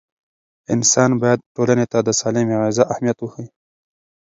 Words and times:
انسان 0.73 1.11
باید 1.21 1.39
ټولنې 1.55 1.85
ته 1.91 1.97
د 2.03 2.09
سالمې 2.19 2.55
غذا 2.61 2.83
اهمیت 2.93 3.17
وښيي. 3.21 3.47